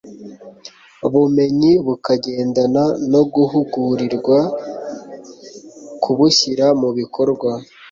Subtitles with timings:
[1.11, 4.37] bumenyi bukagendana no guhugurirwa
[6.03, 7.49] kubushyira mu bikorwa.